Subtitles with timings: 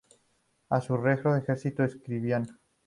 [0.71, 2.57] A su regreso ejerció de escribano.